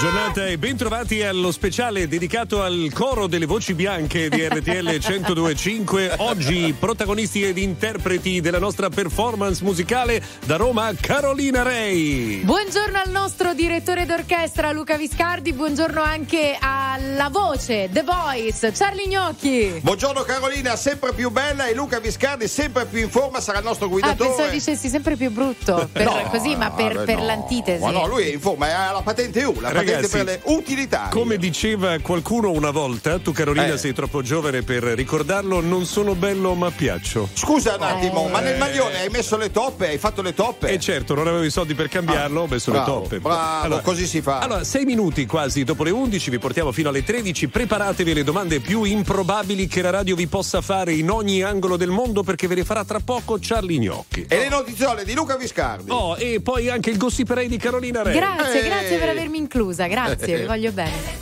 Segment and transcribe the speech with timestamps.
[0.00, 6.14] giornata e bentrovati allo speciale dedicato al coro delle voci bianche di RTL 1025.
[6.16, 12.40] Oggi protagonisti ed interpreti della nostra performance musicale da Roma Carolina Rei.
[12.42, 19.80] Buongiorno al nostro direttore d'orchestra Luca Viscardi, buongiorno anche alla voce The Voice Charlie Gnocchi.
[19.82, 23.90] Buongiorno Carolina, sempre più bella e Luca Viscardi sempre più in forma sarà il nostro
[23.90, 24.30] guidatore.
[24.30, 27.24] Ah, pensavo dicessi sempre più brutto, per, No, così, ma per, no, per no.
[27.26, 27.84] l'antitesi.
[27.84, 30.40] Ma no, lui è in forma, ha la patente U, la patente Ragazzi, per le
[30.44, 31.08] utilità.
[31.10, 33.78] Come diceva qualcuno una volta, tu Carolina Eh.
[33.78, 37.28] sei troppo giovane per ricordarlo, non sono bello ma piaccio.
[37.32, 38.30] Scusa un attimo, Eh.
[38.30, 39.88] ma nel maglione hai messo le toppe?
[39.88, 40.68] Hai fatto le toppe?
[40.68, 43.20] E certo, non avevo i soldi per cambiarlo, ho messo bravo, le toppe.
[43.20, 44.38] bravo, così si fa.
[44.38, 47.48] Allora, sei minuti quasi dopo le 11, vi portiamo fino alle 13.
[47.48, 51.90] Preparatevi le domande più improbabili che la radio vi possa fare in ogni angolo del
[51.90, 54.26] mondo perché ve le farà tra poco Charlie Gnocchi.
[54.28, 55.90] E le notiziole di Luca Viscardi.
[55.90, 58.12] Oh, e poi anche il gossiperei di Carolina Re.
[58.12, 58.66] Grazie, Eh.
[58.66, 61.18] grazie per avermi inclusa, grazie, vi voglio bene.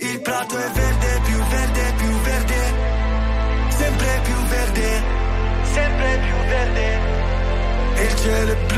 [0.00, 2.56] Il prato è verde, più verde, più verde.
[3.70, 5.02] Sempre più verde,
[5.72, 6.98] sempre più verde.
[7.94, 8.77] E il cielo è blu,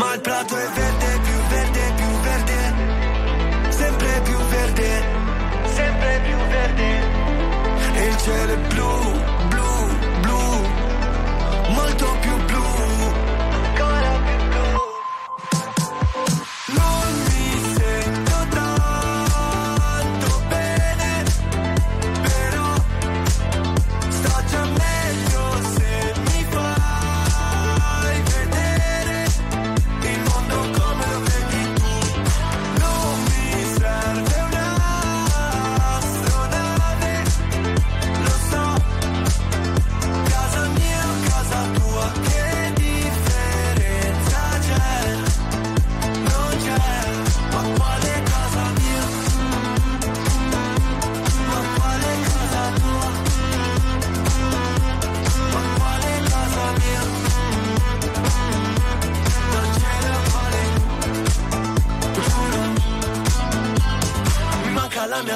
[0.00, 1.29] Ma il prato è verde,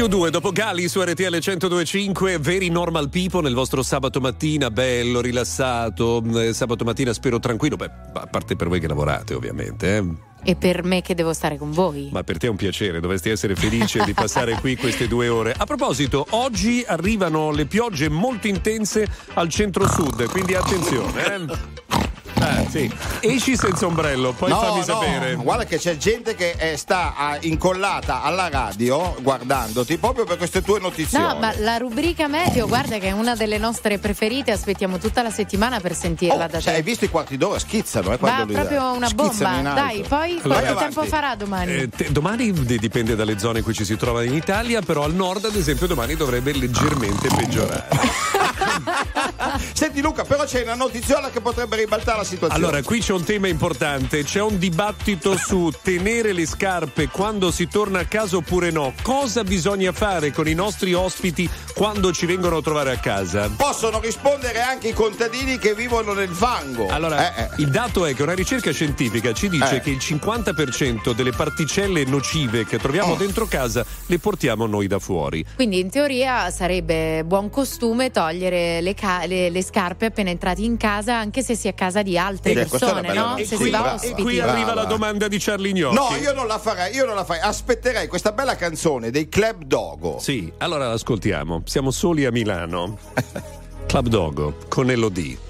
[0.00, 5.20] gli U2 dopo Gali su RTL 1025, Very Normal People nel vostro sabato mattina, bello,
[5.20, 10.04] rilassato, eh, sabato mattina spero tranquillo, beh, a parte per voi che lavorate ovviamente, eh.
[10.42, 12.08] E per me che devo stare con voi.
[12.12, 15.54] ma per te è un piacere, dovresti essere felice di passare qui queste due ore.
[15.54, 21.34] A proposito, oggi arrivano le piogge molto intense al centro-sud, quindi attenzione.
[21.34, 21.99] Eh.
[22.40, 22.90] Eh, sì.
[23.20, 25.34] Esci senza ombrello, poi No, fammi no, sapere.
[25.34, 30.62] guarda che c'è gente che eh, sta ah, incollata alla radio guardandoti proprio per queste
[30.62, 31.18] tue notizie.
[31.18, 35.30] No, ma la rubrica meteo, guarda che è una delle nostre preferite, aspettiamo tutta la
[35.30, 36.84] settimana per sentirla da Oh, cioè, hai te.
[36.84, 39.60] visto i quarti d'ora schizzano, eh, lui- proprio una bomba.
[39.74, 40.94] Dai, poi Allora, quanto avanti.
[40.94, 41.72] tempo farà domani?
[41.74, 45.14] Eh, te- domani dipende dalle zone in cui ci si trova in Italia, però al
[45.14, 47.88] nord, ad esempio, domani dovrebbe leggermente peggiorare.
[49.72, 52.64] Senti Luca, però c'è una notiziola che potrebbe ribaltare la situazione.
[52.64, 57.68] Allora, qui c'è un tema importante, c'è un dibattito su tenere le scarpe quando si
[57.68, 58.94] torna a casa oppure no.
[59.02, 63.50] Cosa bisogna fare con i nostri ospiti quando ci vengono a trovare a casa?
[63.56, 66.88] Possono rispondere anche i contadini che vivono nel fango.
[66.88, 67.48] Allora, Eh, eh.
[67.58, 69.80] il dato è che una ricerca scientifica ci dice Eh.
[69.80, 73.16] che il 50% delle particelle nocive che troviamo Oh.
[73.16, 75.44] dentro casa le portiamo noi da fuori.
[75.54, 80.76] Quindi in teoria sarebbe buon costume togliere le, ca- le- le scarpe appena entrati in
[80.76, 83.36] casa, anche se si è a casa di altre una persone, no?
[83.38, 84.52] Se si va e qui Brava.
[84.52, 85.94] arriva la domanda di Charlie Gnocchi.
[85.94, 87.42] No, io non la farei, io non la farei.
[87.42, 90.18] Aspetterei questa bella canzone dei Club Dogo.
[90.20, 91.62] Sì, allora l'ascoltiamo.
[91.64, 92.98] Siamo soli a Milano.
[93.86, 95.49] Club Dogo con Elodie.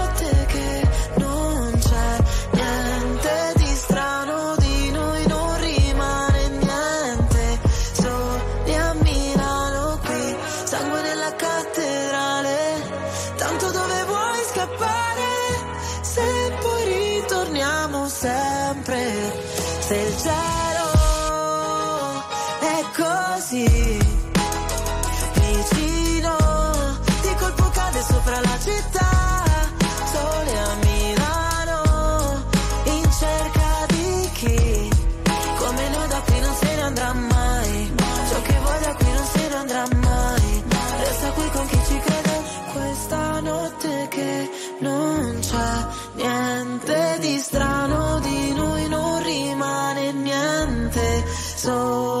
[51.63, 52.20] niente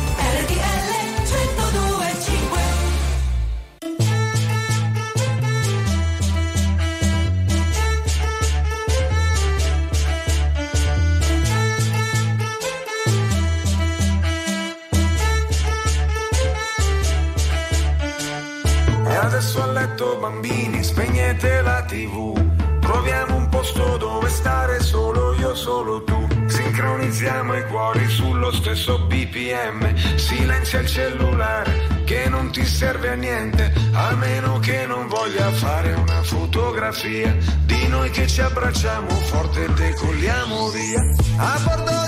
[21.31, 22.79] Spegnete la tv.
[22.79, 26.27] Troviamo un posto dove stare solo io, solo tu.
[26.47, 29.95] Sincronizziamo i cuori sullo stesso BPM.
[30.17, 35.93] Silenzia il cellulare che non ti serve a niente, a meno che non voglia fare
[35.93, 37.35] una fotografia
[37.65, 40.99] di noi che ci abbracciamo forte e decolliamo via.
[41.37, 42.00] A bordo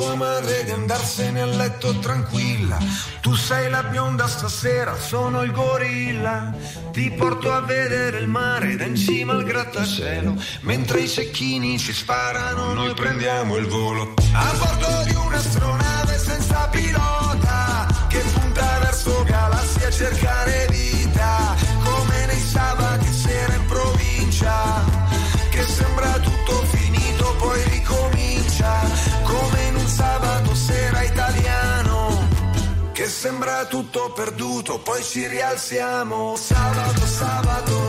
[0.00, 2.78] tua madre di andarsene a letto tranquilla.
[3.20, 6.54] Tu sei la bionda stasera, sono il gorilla.
[6.90, 10.36] Ti porto a vedere il mare da in cima al grattacielo.
[10.60, 14.14] Mentre i cecchini ci sparano, noi prendiamo il volo.
[14.32, 21.54] A bordo di un'astronave senza pilota che punta verso galassie a cercare vita.
[21.84, 24.82] Come nei sabati sera in provincia,
[25.50, 26.29] che sembra tutto
[33.10, 36.36] sembra tutto perduto, poi ci rialziamo.
[36.36, 37.86] Sabato, sabato,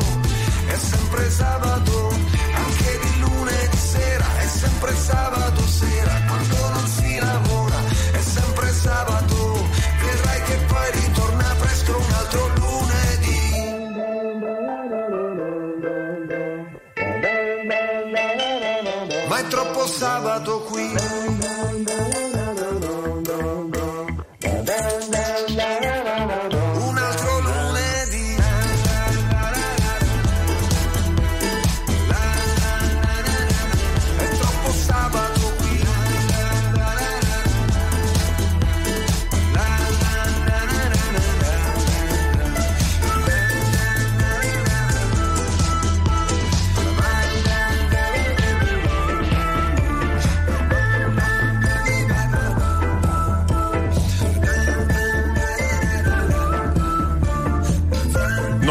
[0.67, 2.07] è sempre sabato,
[2.53, 7.77] anche di lunedì sera, è sempre sabato sera, quando non si lavora,
[8.11, 9.69] è sempre sabato,
[10.01, 13.39] vedrai che poi ritorna presto un altro lunedì.
[19.27, 21.40] Ma è troppo sabato qui.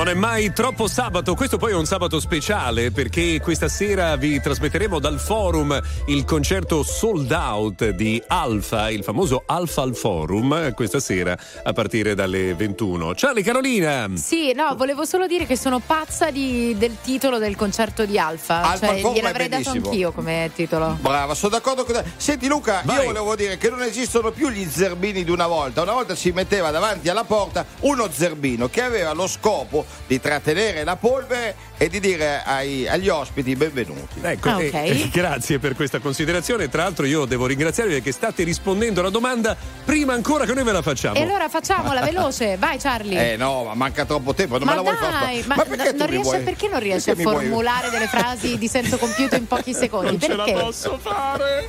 [0.00, 4.40] Non è mai troppo sabato, questo poi è un sabato speciale perché questa sera vi
[4.40, 11.00] trasmetteremo dal forum il concerto sold out di Alfa, il famoso Alfa al Forum, questa
[11.00, 13.14] sera a partire dalle 21.
[13.14, 14.08] Ciao Carolina!
[14.14, 18.62] Sì, no, volevo solo dire che sono pazza di- del titolo del concerto di Alfa.
[18.62, 19.90] Alfa cioè, al Forum gliel'avrei è dato bellissimo.
[19.90, 20.96] anch'io come titolo.
[20.98, 22.04] Brava, sono d'accordo con te.
[22.16, 23.00] Senti Luca, Vai.
[23.00, 25.82] io volevo dire che non esistono più gli zerbini di una volta.
[25.82, 30.84] Una volta si metteva davanti alla porta uno zerbino che aveva lo scopo di trattenere
[30.84, 34.18] la polvere e di dire ai- agli ospiti benvenuti.
[34.22, 34.74] Ecco, Ah, eh, ok.
[34.74, 36.68] eh, grazie per questa considerazione.
[36.68, 40.72] Tra l'altro, io devo ringraziarvi perché state rispondendo alla domanda prima ancora che noi ve
[40.72, 41.14] la facciamo.
[41.16, 43.32] E allora facciamola veloce, vai Charlie.
[43.32, 45.42] Eh no, ma manca troppo tempo, non ma me la vuoi fare.
[45.46, 48.06] ma, perché no- tu non riesce, vuoi- perché non riesci perché a vuoi- formulare delle
[48.06, 50.10] frasi di senso compiuto in pochi secondi?
[50.10, 50.60] non ce la perché?
[50.60, 51.68] posso fare.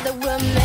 [0.00, 0.57] another room.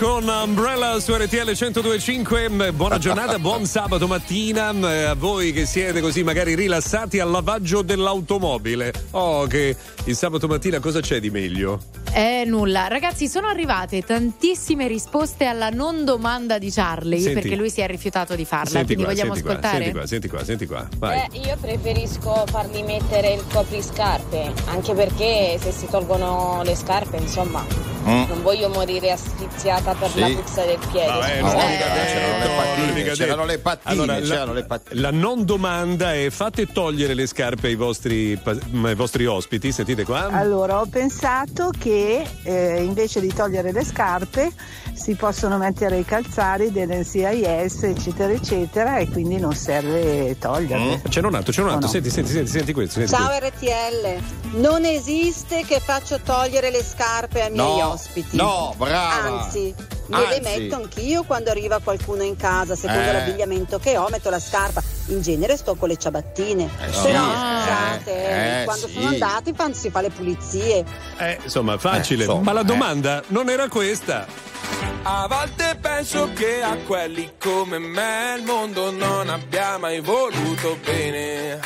[0.00, 2.72] Con Umbrella su RTL 1025.
[2.72, 7.82] Buona giornata, buon sabato mattina eh, a voi che siete così magari rilassati al lavaggio
[7.82, 8.94] dell'automobile.
[9.10, 11.80] Oh, che il sabato mattina cosa c'è di meglio?
[12.14, 12.88] Eh, nulla.
[12.88, 17.34] Ragazzi, sono arrivate tantissime risposte alla non domanda di Charlie Senti.
[17.38, 18.70] perché lui si è rifiutato di farla.
[18.70, 19.84] Senti quindi qua, vogliamo senti qua, ascoltare?
[19.84, 20.88] senti qua, senti qua, senti qua.
[20.96, 21.28] Vai.
[21.28, 27.89] Beh, io preferisco fargli mettere il copriscarpe, anche perché se si tolgono le scarpe, insomma,
[28.02, 28.24] Mm.
[28.28, 30.20] non voglio morire asfissiata per Sì.
[30.20, 31.06] la puzza del piede.
[31.06, 35.00] Vabbè, No, eh, c'erano le pattine, c'erano le pattine, Allora, la- c'erano le pattine.
[35.00, 40.28] La non domanda è fate togliere le scarpe ai vostri, ai vostri ospiti, sentite qua.
[40.30, 44.50] Allora, ho pensato che eh, invece di togliere le scarpe
[44.94, 51.02] si possono mettere i calzari dell'NCIS, eccetera, eccetera, e quindi non serve toglierle.
[51.08, 51.92] C'è un altro, c'è un altro, no.
[51.92, 53.00] senti, senti, senti, senti questo.
[53.00, 53.46] Senti Ciao questo.
[53.46, 57.89] RTL, non esiste che faccio togliere le scarpe ai miei No, ospiti.
[58.30, 59.42] No, brava.
[59.44, 59.74] Anzi,
[60.06, 63.12] me le metto anch'io quando arriva qualcuno in casa, secondo Eh.
[63.12, 64.82] l'abbigliamento che ho, metto la scarpa.
[65.06, 66.64] In genere sto con le ciabattine.
[66.64, 68.92] Eh sì, Però eh, scusate, eh, quando sì.
[68.94, 70.84] sono andati fan- si fa le pulizie.
[71.18, 72.22] Eh, insomma, facile.
[72.22, 72.64] Eh, insomma, Ma la eh.
[72.64, 74.26] domanda non era questa.
[75.02, 81.58] A volte penso che a quelli come me il mondo non abbia mai voluto bene.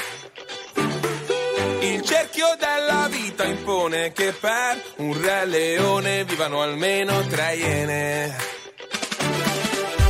[1.84, 8.36] Il cerchio della vita impone che per un re leone vivano almeno tre iene.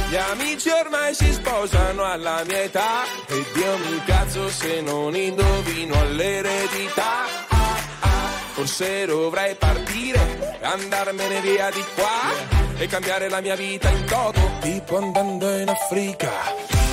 [0.08, 5.98] Gli amici ormai si sposano alla mia età e Dio mi cazzo se non indovino
[5.98, 7.24] all'eredità.
[7.48, 14.04] Ah, ah, Forse dovrei partire, andarmene via di qua e cambiare la mia vita in
[14.04, 16.30] toto, tipo andando in Africa.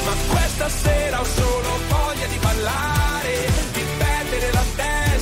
[0.06, 3.11] Ma questa sera ho solo voglia di ballare,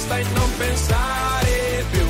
[0.09, 2.07] testa e non pensare più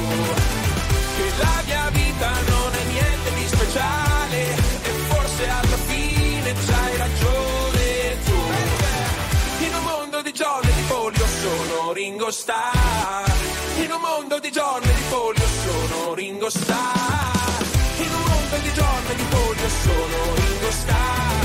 [1.17, 4.41] che la mia vita non è niente di speciale
[4.83, 8.39] e forse alla fine c'hai ragione tu.
[9.65, 13.31] In un mondo di giorni di polio sono Ringo Starr.
[13.83, 17.63] In un mondo di giorni di polio sono Ringo Starr.
[17.97, 21.38] In un mondo di giorni di polio sono Ringo Starr.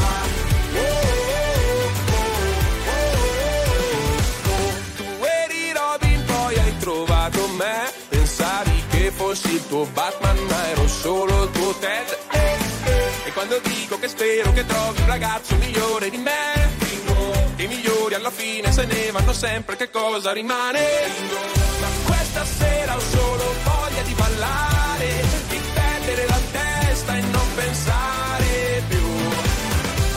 [9.65, 12.19] Il tuo Batman, ma ero solo il tuo Ted.
[13.25, 16.71] E quando dico che spero che trovi un ragazzo migliore di me,
[17.57, 20.81] i migliori alla fine se ne vanno sempre, che cosa rimane?
[21.81, 28.83] Ma questa sera ho solo voglia di ballare, di perdere la testa e non pensare
[28.89, 29.09] più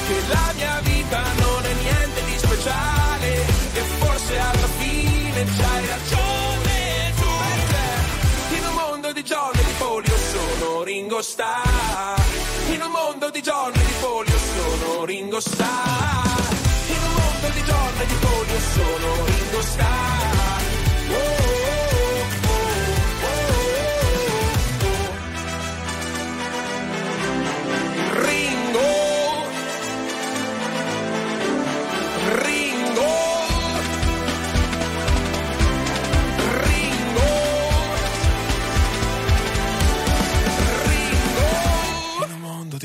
[0.07, 3.33] che la mia vita non è niente di speciale
[3.73, 6.26] e forse alla fine c'hai ragione
[11.17, 12.21] Ringo Starr.
[12.73, 16.53] In un mondo di giorni di polio sono Ringo Starr.
[16.89, 20.46] In un mondo di giorni di polio sono Ringo Starr.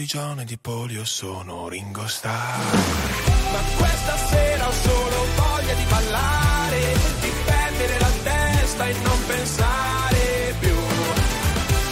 [0.02, 2.74] Mondo di polio sono Ringo Starr.
[3.52, 6.80] Ma questa sera ho solo voglia di ballare,
[7.20, 10.74] di perdere la testa e non pensare più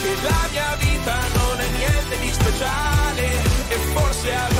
[0.03, 3.27] che la mia vita non è niente di speciale
[3.69, 4.60] e forse alla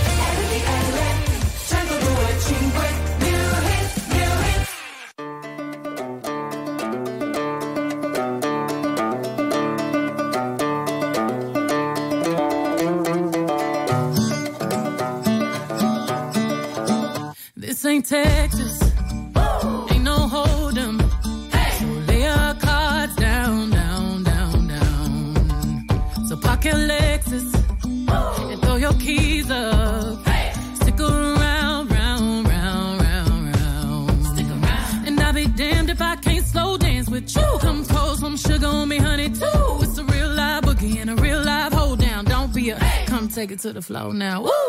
[43.61, 44.41] Come take it to the floor now.
[44.41, 44.60] Woo!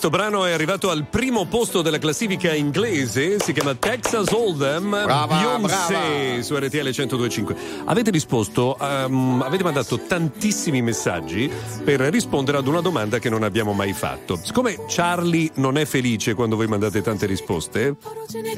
[0.00, 5.66] Questo brano è arrivato al primo posto della classifica inglese, si chiama Texas Hold'em, Beyoncé
[5.66, 6.42] brava.
[6.42, 7.56] su RTL 1025.
[7.86, 11.50] Avete risposto, ehm, avete mandato tantissimi messaggi
[11.82, 14.38] per rispondere ad una domanda che non abbiamo mai fatto.
[14.40, 17.96] Siccome Charlie non è felice quando voi mandate tante risposte,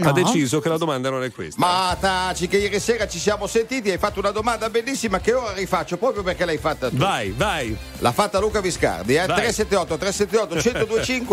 [0.00, 0.12] ha No.
[0.12, 1.58] deciso che la domanda non è questa.
[1.58, 5.54] Ma taci, che ieri sera ci siamo sentiti, hai fatto una domanda bellissima che ora
[5.54, 6.96] rifaccio proprio perché l'hai fatta tu.
[6.96, 7.74] Vai, vai.
[8.00, 9.24] L'ha fatta Luca Viscardi, eh?
[9.24, 9.36] Vai.
[9.36, 11.29] 378 378 1025.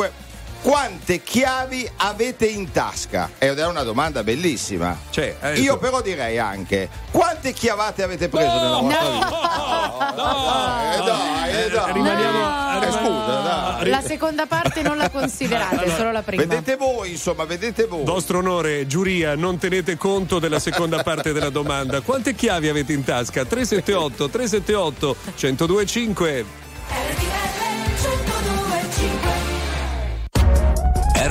[0.59, 3.29] Quante chiavi avete in tasca?
[3.37, 4.97] Ed è una domanda bellissima.
[5.11, 10.13] Cioè, eh, Io però direi anche quante chiavate avete preso nella vostra vita?
[10.15, 11.93] Dai, dai, dai.
[11.93, 13.41] rimaniamo- Eh, scusa,
[13.79, 13.89] dai.
[13.89, 16.43] La seconda parte non la considerate, solo la prima.
[16.43, 18.03] Vedete voi, insomma, vedete voi.
[18.03, 22.01] Vostro onore, giuria, non tenete conto della seconda parte della domanda.
[22.01, 23.45] Quante chiavi avete in tasca?
[23.45, 26.45] 378 378 1025.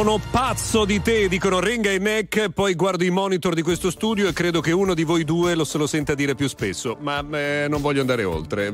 [0.00, 4.28] Sono pazzo di te, dicono Renga e Neck, poi guardo i monitor di questo studio
[4.28, 7.22] e credo che uno di voi due lo se lo senta dire più spesso, ma
[7.32, 8.72] eh, non voglio andare oltre.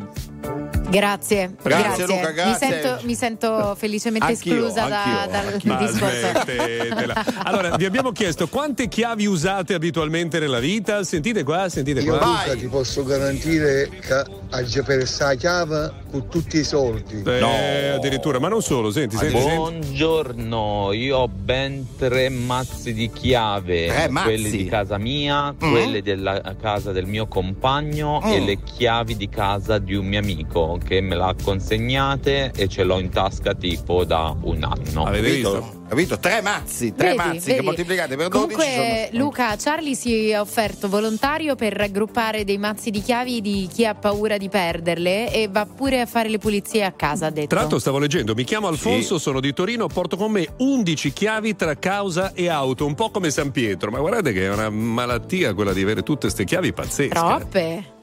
[0.88, 2.68] Grazie, Grazie, Luca, Mi, grazie.
[2.68, 5.72] sento, mi sento felicemente Anch'io, esclusa da- anch'io, dal anch'io.
[5.72, 7.32] Ma discorso.
[7.42, 11.02] Allora, vi abbiamo chiesto quante chiavi usate abitualmente nella vita?
[11.02, 12.44] Sentite qua, sentite Io qua.
[12.44, 17.22] Luca ti posso garantire che hai perso la chiave con tutti i soldi.
[17.24, 19.34] Eh, addirittura, ma non solo, senti, senti.
[19.38, 24.26] Buongiorno, io ho ben tre mazzi di chiave, mazzi?
[24.26, 25.70] quelle di casa mia, Mm.
[25.70, 28.30] quelle della casa del mio compagno Mm.
[28.32, 32.84] e le chiavi di casa di un mio amico che me l'ha consegnate e ce
[32.84, 35.04] l'ho in tasca tipo da un anno.
[35.06, 35.84] Avete visto?
[35.88, 36.18] Capito?
[36.18, 37.54] Tre mazzi, tre Vedi, mazzi vedi.
[37.54, 39.24] che moltiplicate per 12 Comunque, sono...
[39.24, 43.94] Luca, Charlie si è offerto volontario per raggruppare dei mazzi di chiavi di chi ha
[43.94, 47.48] paura di perderle e va pure a fare le pulizie a casa, ha detto.
[47.48, 51.54] Tra l'altro stavo leggendo, mi chiamo Alfonso, sono di Torino, porto con me 11 chiavi
[51.54, 55.54] tra causa e auto, un po' come San Pietro, ma guardate che è una malattia
[55.54, 57.14] quella di avere tutte queste chiavi pazzesche.
[57.14, 57.94] Troppe.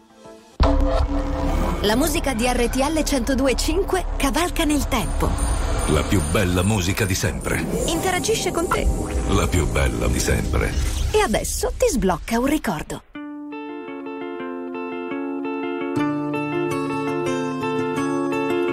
[1.81, 5.72] La musica di RTL 1025 cavalca nel tempo.
[5.87, 7.65] La più bella musica di sempre.
[7.85, 8.87] Interagisce con te.
[9.29, 10.71] La più bella di sempre.
[11.11, 13.03] E adesso ti sblocca un ricordo.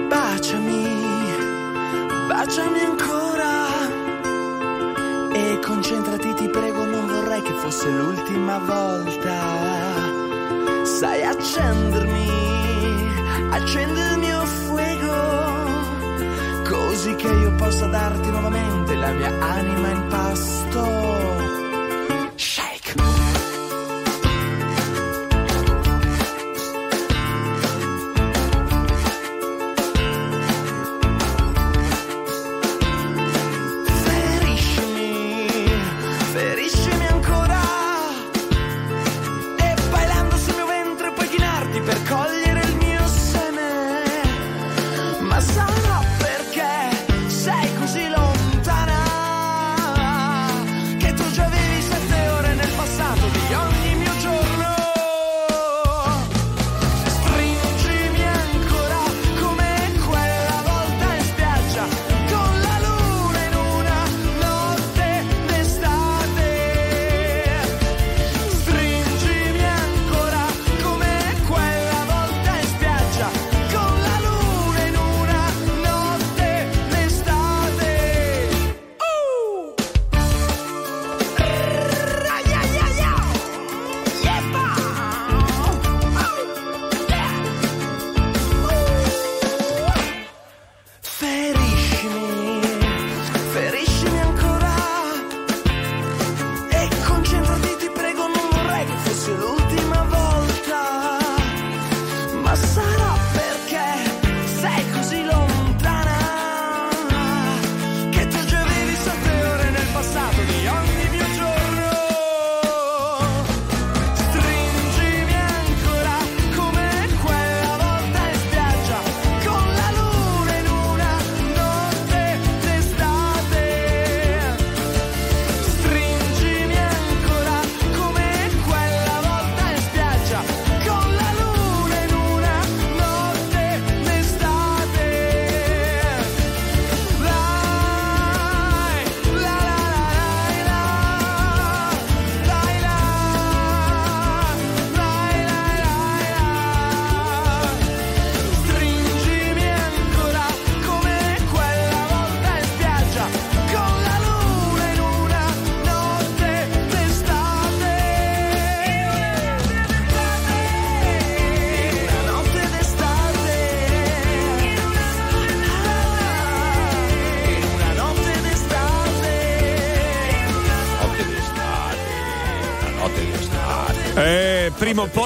[0.07, 0.83] Baciami,
[2.27, 3.59] baciami ancora
[5.33, 9.39] e concentrati, ti prego, non vorrei che fosse l'ultima volta.
[10.83, 12.29] Sai accendermi,
[13.51, 15.60] accendi il mio fuego,
[16.71, 21.50] così che io possa darti nuovamente la mia anima in pasto.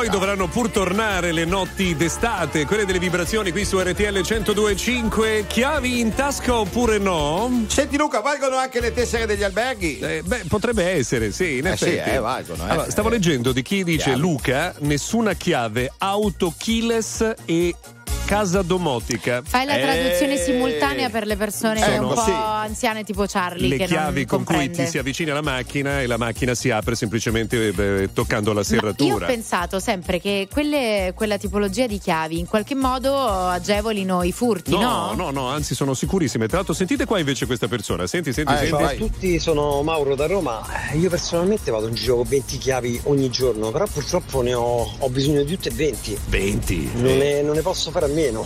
[0.06, 5.46] Poi dovranno pur tornare le notti d'estate, quelle delle vibrazioni qui su RTL 1025.
[5.48, 7.64] Chiavi in tasca oppure no?
[7.68, 9.98] Senti Luca, valgono anche le tessere degli alberghi?
[10.00, 11.92] Eh, beh, potrebbe essere, sì, in Eh effetti.
[12.04, 12.70] sì, eh, valgono, eh.
[12.70, 14.16] Allora, stavo leggendo di chi dice.
[14.16, 17.74] Luca, nessuna chiave, auto keyless e
[18.26, 19.42] casa domotica.
[19.46, 22.32] Fai la Eh, traduzione simultanea per le persone Sono- un po' sì.
[22.32, 24.84] anziane tipo Charlie le che chiavi non con cui comprende.
[24.86, 28.66] ti si avvicina alla macchina e la macchina si apre semplicemente eh, toccando la Ma
[28.68, 29.26] io ho serratura.
[29.28, 34.80] pensato sempre che quelle- quella tipologia di chiavi in qualche modo agevolino i furti, no?
[34.80, 36.48] No, no, no, anzi sono sicurissime.
[36.48, 38.08] Tra l'altro sentite qua invece questa persona.
[38.08, 38.72] Senti, senti, Eh, senti.
[38.72, 40.62] Ciao a tutti, sono Mauro da Roma.
[40.94, 45.10] Io personalmente vado in giro con 20 chiavi ogni giorno, però purtroppo ne ho, ho
[45.10, 46.18] bisogno di tutte e 20.
[46.28, 46.90] 20?
[46.96, 48.44] Non ne, non ne posso fare a meno,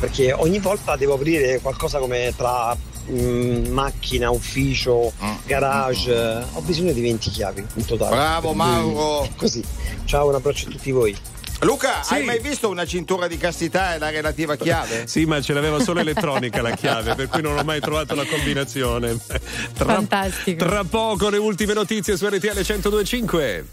[0.00, 2.74] perché ogni volta devo aprire qualcosa come tra
[3.10, 5.12] mm, macchina, ufficio,
[5.44, 6.44] garage.
[6.54, 8.14] Ho bisogno di 20 chiavi in totale.
[8.16, 9.28] Bravo, Mauro.
[9.36, 9.62] Così.
[10.06, 11.16] Ciao, un abbraccio a tutti voi.
[11.62, 12.14] Luca, Sì.
[12.14, 15.08] hai mai visto una cintura di castità e la relativa chiave?
[15.10, 18.24] Sì, ma ce l'aveva solo elettronica la chiave, per cui non ho mai trovato la
[18.24, 19.16] combinazione.
[19.74, 20.64] Tra, Fantastico.
[20.64, 23.66] tra poco le ultime notizie su RTL 1025.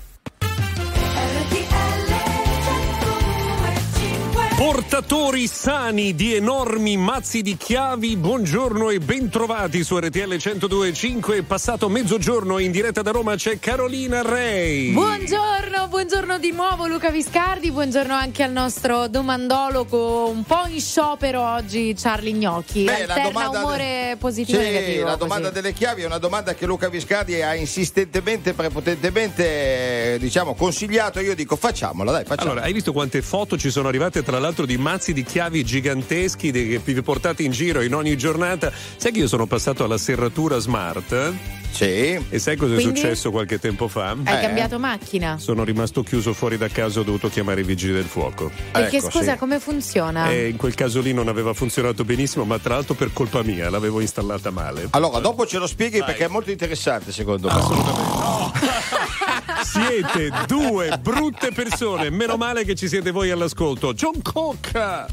[4.58, 11.44] Portatori sani di enormi mazzi di chiavi, buongiorno e bentrovati su RTL 1025.
[11.44, 14.92] Passato mezzogiorno in diretta da Roma c'è Carolina Rei.
[14.94, 21.42] Buongiorno, buongiorno di nuovo Luca Viscardi, buongiorno anche al nostro domandologo un po' in sciopero
[21.42, 22.86] oggi Charlie Gnocchi.
[22.86, 25.06] Beh, la Alterna domanda umore positivo Sì, e negativo.
[25.06, 25.62] la domanda così.
[25.62, 31.20] delle chiavi è una domanda che Luca Viscardi ha insistentemente, prepotentemente, eh, diciamo, consigliato.
[31.20, 32.52] Io dico facciamola, dai, facciamola.
[32.52, 36.52] Allora, hai visto quante foto ci sono arrivate tra l'altro di mazzi di chiavi giganteschi
[36.52, 38.72] che vi portate in giro in ogni giornata?
[38.96, 41.34] Sai che io sono passato alla serratura smart?
[41.72, 42.18] Sì.
[42.30, 43.00] E sai cosa è Quindi?
[43.00, 44.16] successo qualche tempo fa?
[44.24, 45.38] Hai cambiato macchina?
[45.40, 48.50] Sono rimasto chiuso fuori da casa, ho dovuto chiamare i vigili del fuoco.
[48.72, 49.38] Perché Ecco, scusa, sì.
[49.38, 50.30] come funziona?
[50.30, 53.70] E in quel caso lì non aveva funzionato benissimo, ma tra l'altro per colpa mia,
[53.70, 54.88] l'avevo installata male.
[54.92, 56.08] Allora, dopo ce lo spieghi Vai.
[56.08, 58.54] perché è molto interessante, secondo me.
[59.64, 63.94] Siete due brutte persone, meno male che ci siete voi all'ascolto.
[63.94, 65.08] John Coca.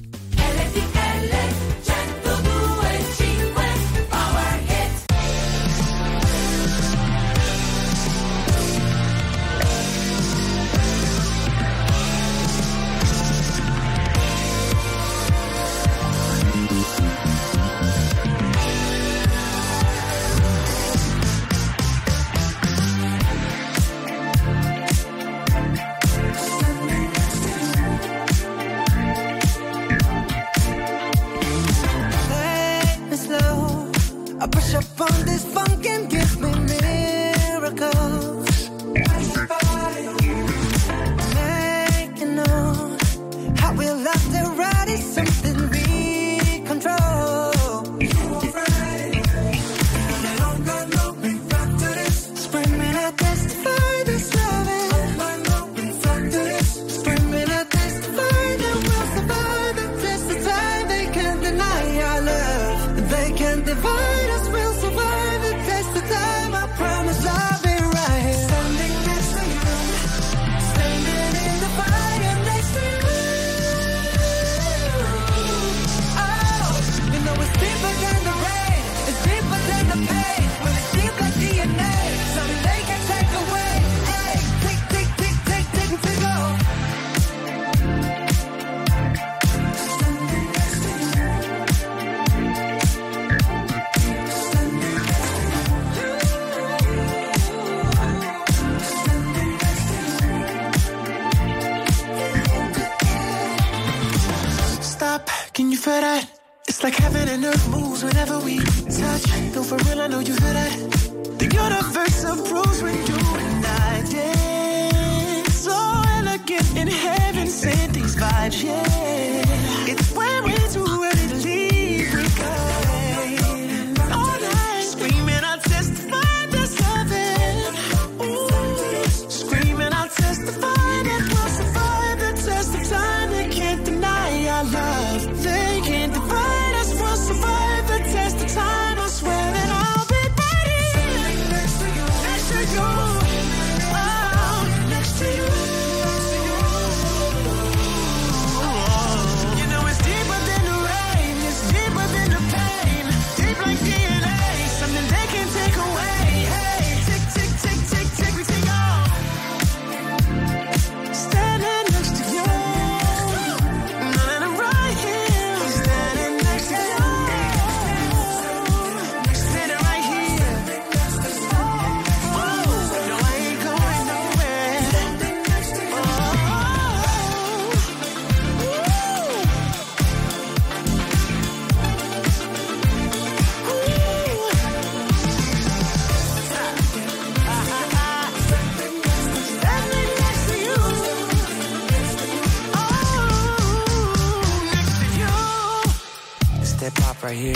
[197.33, 197.55] Right here.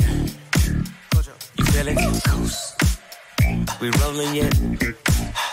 [1.58, 1.98] You feel it?
[2.24, 2.74] Coast.
[3.80, 4.54] We rolling yet?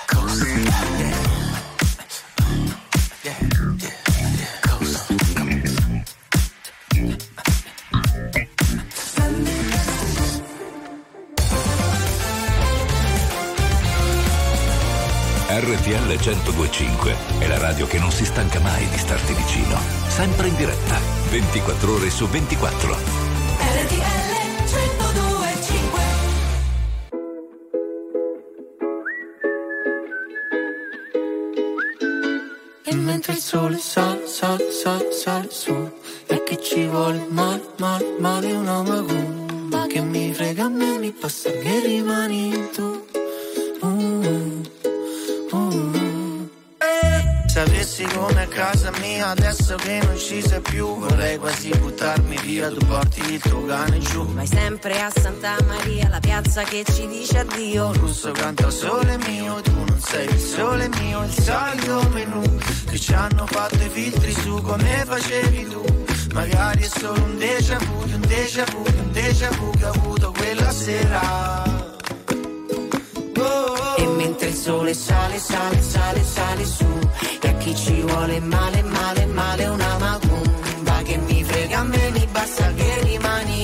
[0.08, 0.46] Coast.
[0.46, 1.18] Yeah.
[3.24, 3.38] Yeah,
[3.80, 3.96] yeah,
[4.40, 4.54] yeah.
[4.62, 5.12] Coast.
[15.50, 19.78] RTL 1025 è la radio che non si stanca mai di starti vicino.
[20.08, 21.00] Sempre in diretta,
[21.30, 23.23] 24 ore su 24.
[23.82, 24.32] RTL
[24.68, 26.02] 1025
[32.94, 35.92] mentre il sole sale, sale, sale, sale su
[36.28, 41.12] E che ci vuole male, male, male una magumba Che mi frega a me, mi
[41.12, 43.06] passa che rimani tu.
[43.82, 44.53] Uh,
[47.64, 52.68] Sapessi come a casa mia adesso che non ci sei più Vorrei quasi buttarmi via,
[52.68, 57.08] tu porti il tuo cane giù Vai sempre a Santa Maria, la piazza che ci
[57.08, 57.92] dice addio.
[57.92, 62.42] Il russo canta sole mio, tu non sei il sole mio, il solito menù
[62.90, 66.04] che ci hanno fatto i filtri su come facevi tu.
[66.34, 70.34] Magari è solo un déjà vu, un déjà vu, un déjà vu che ho avuto
[70.36, 71.84] quella sera.
[74.04, 76.86] E mentre il sole sale, sale, sale, sale su
[77.42, 82.10] E a chi ci vuole male, male, male una macumba Che mi frega a me,
[82.12, 83.63] mi basta che rimani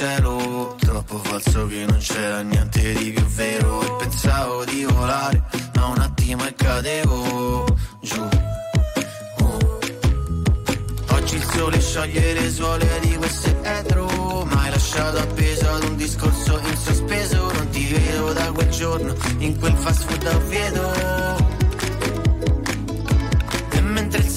[0.00, 3.82] cielo Troppo falso che non c'era niente di più vero.
[3.82, 5.42] E pensavo di volare
[5.74, 7.66] ma un attimo e cadevo
[8.00, 8.28] giù.
[9.40, 9.78] Oh.
[11.10, 14.06] Oggi il sole scioglie le suole di questo etro.
[14.46, 17.52] Ma hai lasciato appeso ad un discorso in sospeso.
[17.52, 21.49] Non ti vedo da quel giorno in quel fast food a Oviedo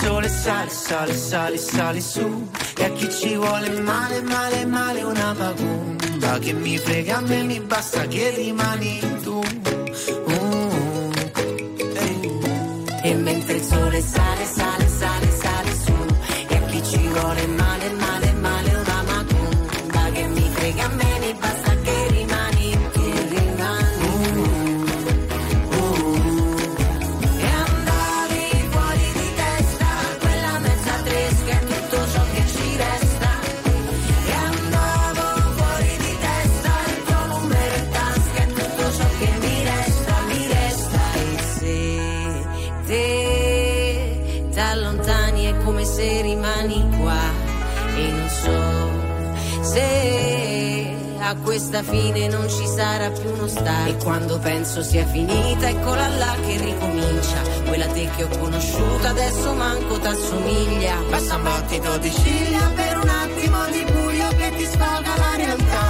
[0.03, 2.49] sole sale, sale, sale, sale su.
[2.77, 7.43] E a chi ci vuole male, male, male una magumba Che mi frega a me,
[7.43, 9.39] mi basta che rimani tu.
[10.25, 11.11] Uh,
[11.93, 13.09] eh.
[13.09, 14.92] E mentre il sole sale, sale, sale
[51.33, 56.07] a questa fine non ci sarà più uno stare e quando penso sia finita eccola
[56.07, 57.41] là che ricomincia.
[57.65, 60.95] Quella te che ho conosciuto adesso manco t'assomiglia.
[61.09, 65.85] Basta un battito di ciglia per un attimo di buio che ti sfoga la realtà.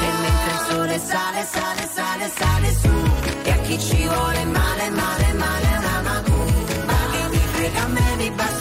[0.00, 2.94] E mentre il sole sale sale sale sale su.
[3.42, 8.16] E a chi ci vuole male male male una macumba che mi frega a me
[8.16, 8.53] mi basta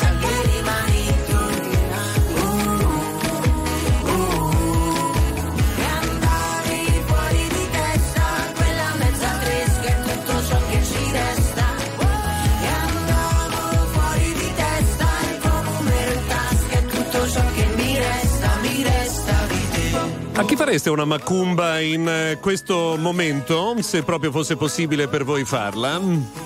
[20.65, 25.99] fareste una macumba in eh, questo momento, se proprio fosse possibile per voi farla?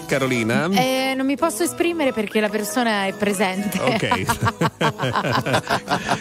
[0.08, 0.68] Carolina?
[0.72, 3.78] Eh, non mi posso esprimere perché la persona è presente.
[3.80, 4.26] Ok.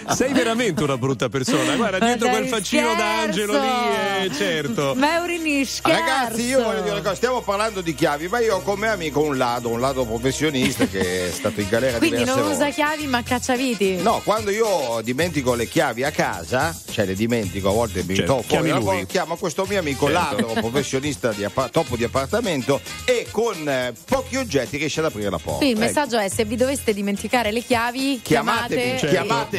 [0.14, 1.76] Sei veramente una brutta persona.
[1.76, 3.04] Guarda, dietro dai, quel faccino scherzo.
[3.04, 4.94] d'angelo lì, eh, certo.
[4.96, 6.00] Ma è un rinischerzo.
[6.00, 9.20] Ragazzi, io voglio dire una cosa, stiamo parlando di chiavi, ma io ho come amico
[9.20, 12.54] un lado, un lado professionista che è stato in galera Quindi non volte.
[12.54, 13.96] usa chiavi ma cacciaviti.
[14.02, 18.24] No, quando io dimentico le chiavi a casa, cioè le dimentico, a volte mi Certo,
[18.24, 19.06] trovo fuori chiami lavoro, lui.
[19.06, 20.36] chiamo questo mio amico Certo.
[20.46, 25.30] ladro, professionista di appa- topo di appartamento e con eh, pochi oggetti riesce ad aprire
[25.30, 25.58] la porta.
[25.58, 25.84] Qui il Ecco.
[25.84, 29.08] messaggio è se vi doveste dimenticare le chiavi, Chiamatemi, chiamate.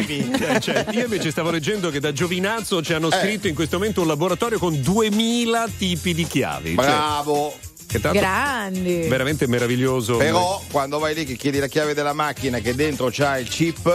[0.05, 0.31] chiamatemi.
[0.47, 3.19] Eh, cioè, io invece stavo leggendo che da Giovinazzo ci hanno Eh.
[3.19, 6.75] scritto in questo momento un laboratorio con 2000 tipi di chiavi.
[6.75, 7.57] Cioè, Bravo.
[7.87, 9.07] che tanto Grandi.
[9.07, 10.17] veramente meraviglioso.
[10.17, 13.85] Però quando vai lì che chiedi la chiave della macchina che dentro c'ha il chip,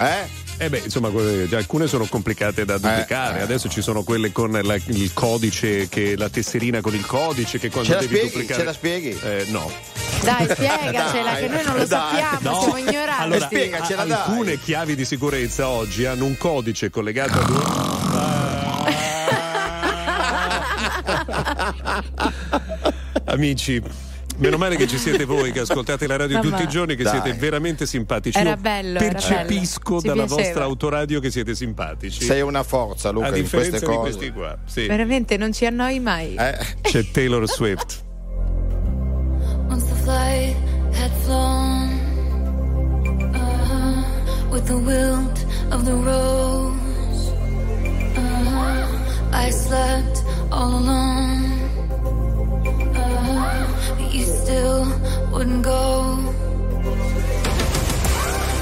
[0.00, 0.44] eh?
[0.58, 3.40] Eh beh, insomma, que- alcune sono complicate da duplicare.
[3.40, 3.42] eh.
[3.42, 7.68] Adesso ci sono quelle con la- il codice, che la tesserina con il codice, che
[7.70, 8.30] quando Ce devi spieghi?
[8.30, 8.58] duplicare.
[8.60, 9.18] Ce la spieghi?
[9.22, 9.70] Eh, no.
[10.22, 12.10] Dai, spiegacela, Dai, che noi non lo dai.
[12.10, 12.60] sappiamo, No.
[12.60, 13.22] siamo ignoranti.
[13.22, 14.16] Allora, Spiegacela, a- dai.
[14.18, 17.64] alcune chiavi di sicurezza oggi hanno un codice collegato a due.
[23.26, 23.82] Amici,
[24.38, 26.50] meno male che ci siete voi che ascoltate la radio Mamma.
[26.50, 27.20] tutti i giorni, che Dai.
[27.20, 28.38] siete veramente simpatici.
[28.38, 30.00] Era Io bello, era percepisco bello.
[30.00, 30.42] Ci dalla piaceva.
[30.42, 32.24] vostra autoradio che siete simpatici.
[32.24, 33.98] Sei una forza, Luca, a in queste di cose.
[33.98, 34.56] questi qua.
[34.64, 34.86] Sì.
[34.86, 36.34] Veramente non ci annoi mai.
[36.34, 38.04] Eh, C'è Taylor Swift.
[39.68, 40.54] Once the flight
[40.92, 41.88] had flown
[43.34, 44.04] uh,
[44.52, 47.32] with the wilt of the rose,
[48.16, 51.55] uh, I slept all alone.
[54.12, 54.84] You still
[55.32, 55.82] wouldn't go.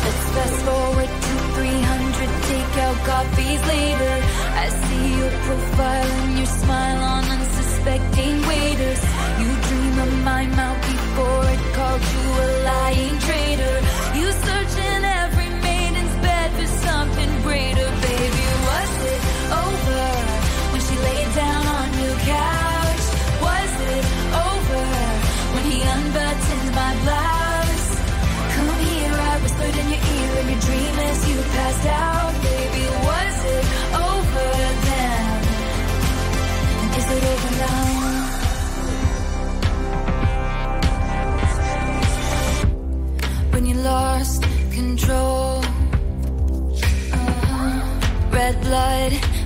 [0.04, 4.14] Let's fast forward to 300 takeout coffees later.
[4.62, 9.02] I see your profile and your smile on unsuspecting waiters.
[9.40, 13.76] You dream of my mouth before it called you a lying traitor.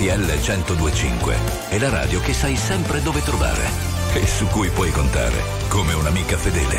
[0.00, 1.36] RTL 1025
[1.68, 3.68] è la radio che sai sempre dove trovare
[4.14, 6.78] e su cui puoi contare come un'amica fedele.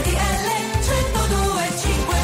[0.00, 0.48] RTL
[0.80, 2.16] 1025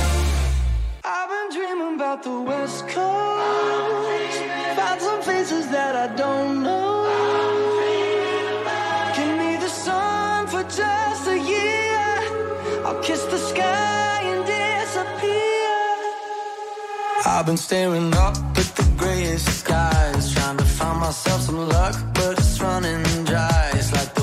[1.05, 4.43] I've been dreaming about the West Coast.
[4.75, 6.90] Found some faces that I don't know.
[13.03, 15.71] Kiss the sky and disappear.
[17.27, 22.39] I've been staring up at the grayest skies, trying to find myself some luck, but
[22.39, 23.71] it's running dry.
[23.75, 24.20] It's like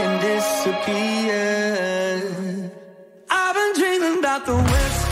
[0.00, 1.40] and disappear.
[3.30, 5.07] I've been dreaming about the west.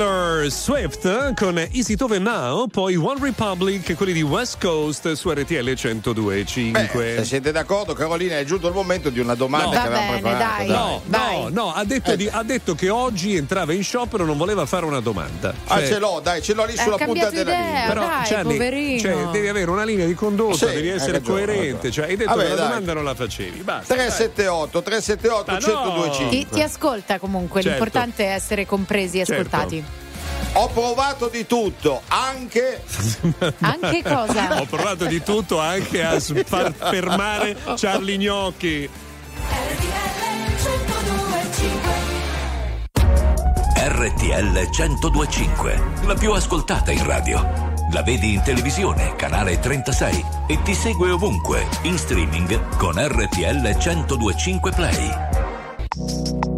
[0.00, 5.52] Taylor Swift con Easy Tove Now, poi One Republic, quelli di West Coast su RTL
[5.54, 7.00] 102.5.
[7.00, 9.72] Eh, se siete d'accordo, Carolina, è giunto il momento di una domanda no.
[9.72, 10.56] che avevamo preparato.
[10.56, 11.42] Dai, no, dai.
[11.42, 12.16] no, no, ha detto, eh.
[12.16, 15.52] di, ha detto, che oggi entrava in sciopero, non voleva fare una domanda.
[15.66, 17.86] Ah, cioè, ah, ce l'ho, dai, ce l'ho lì sulla punta della linea.
[17.88, 21.90] Però, dai, Gianni, cioè, devi avere una linea di condotta, sì, devi essere ragione, coerente.
[21.90, 22.66] Cioè, hai detto Vabbè, che la dai.
[22.68, 23.60] domanda non la facevi.
[23.60, 26.28] Basta, 378, 378, 102.5.
[26.30, 27.84] Ti, ti ascolta comunque, certo.
[27.84, 29.42] l'importante è essere compresi e certo.
[29.42, 29.76] ascoltati.
[29.76, 29.89] Certo.
[30.54, 32.82] Ho provato di tutto, anche.
[33.60, 34.60] anche cosa?
[34.60, 38.88] Ho provato di tutto anche a far fermare Charlie Gnocchi.
[43.82, 47.68] RTL 1025, la più ascoltata in radio.
[47.92, 54.70] La vedi in televisione, canale 36 e ti segue ovunque, in streaming con RTL 1025
[54.72, 56.49] Play.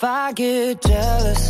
[0.00, 1.49] if I get jealous.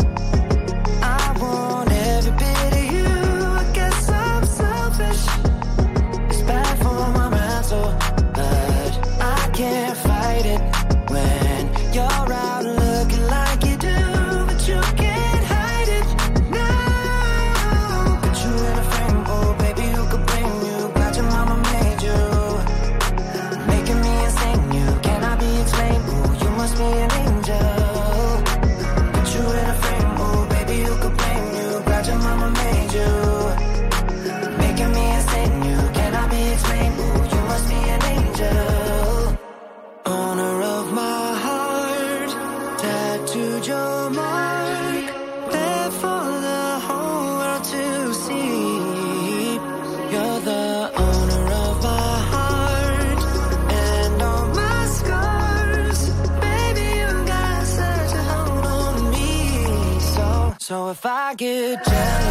[61.01, 62.30] If I get jealous,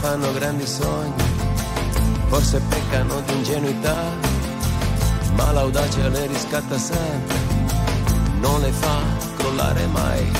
[0.00, 1.22] Fanno grandi sogni,
[2.28, 3.96] forse peccano di ingenuità,
[5.34, 7.36] ma l'audacia le riscatta sempre,
[8.40, 8.98] non le fa
[9.36, 10.32] crollare mai.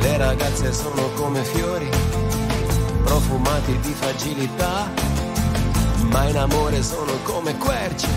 [0.00, 1.88] Le ragazze sono come fiori,
[3.04, 4.90] profumati di fragilità,
[6.10, 8.08] ma in amore sono come querci.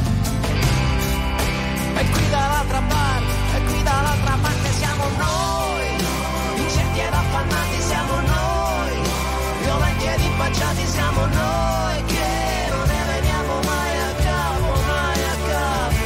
[1.95, 5.87] E qui dall'altra parte, e qui dall'altra parte siamo noi,
[6.63, 8.48] incerti ed affannati siamo noi,
[10.13, 16.03] ed impacciati siamo noi, che non ne veniamo mai a capo, mai a capo.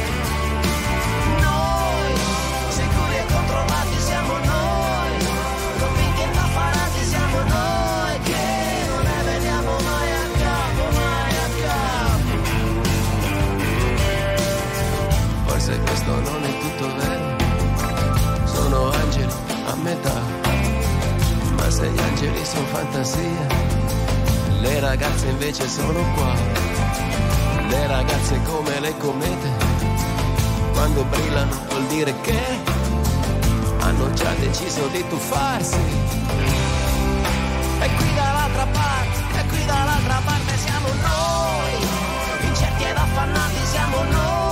[1.44, 2.12] Noi,
[2.68, 5.12] sicuri e controllati siamo noi,
[5.78, 8.44] convinti e indaffarati siamo noi, che
[8.88, 12.32] non ne veniamo mai a capo, mai a capo.
[15.46, 17.36] Forse questo non è tutto vero,
[18.44, 19.32] sono angeli
[19.66, 20.20] a metà,
[21.56, 23.46] ma se gli angeli sono fantasia,
[24.64, 26.32] le ragazze invece sono qua,
[27.68, 29.50] le ragazze come le comete,
[30.72, 32.40] quando brillano vuol dire che
[33.80, 35.76] hanno già deciso di tuffarsi.
[37.80, 44.43] E qui dall'altra parte, e qui dall'altra parte siamo noi, incerti ed affannati siamo noi,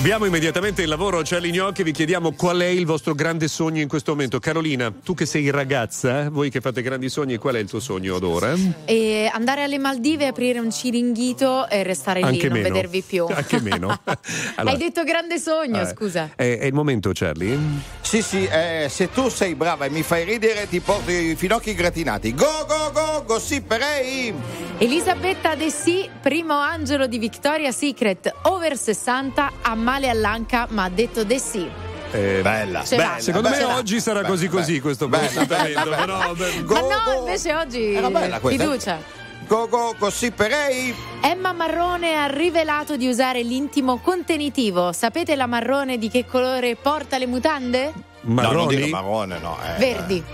[0.00, 3.48] Rubiamo immediatamente il lavoro a Charlie Gnocchi e vi chiediamo qual è il vostro grande
[3.48, 4.38] sogno in questo momento.
[4.38, 7.80] Carolina, tu che sei ragazza, eh, voi che fate grandi sogni, qual è il tuo
[7.80, 8.54] sogno ad ora?
[8.86, 12.68] E andare alle Maldive, aprire un ciringhito e restare lì, Anche non meno.
[12.72, 13.26] vedervi più.
[13.28, 13.88] Anche meno.
[14.56, 15.86] Allora, Hai detto grande sogno, Eh.
[15.86, 16.30] scusa.
[16.34, 17.58] è, è il momento, Charlie?
[18.00, 21.74] Sì, sì, eh, se tu sei brava e mi fai ridere, ti porto i finocchi
[21.74, 22.34] gratinati.
[22.34, 24.32] Go, go, go, gossiperei!
[24.78, 30.88] Elisabetta De Sì, primo angelo di Victoria's Secret, over 60, ha male all'anca, ma ha
[30.88, 31.68] detto De Sì.
[32.12, 33.16] Eh, bella, Ce l'ha.
[33.18, 35.90] Secondo Ce me oggi sarà così così questo appuntamento.
[35.90, 38.62] però, beh, Ma no, invece oggi Era bella questa.
[38.64, 39.18] fiducia.
[39.46, 40.94] Go, go, gossiperei!
[41.20, 44.92] Emma Marrone ha rivelato di usare l'intimo contenitivo.
[44.92, 47.92] Sapete la Marrone di che colore porta le mutande?
[48.22, 48.76] No, non Marroni?
[48.76, 49.56] dico marrone, no.
[49.64, 49.78] eh.
[49.78, 50.22] Verdi.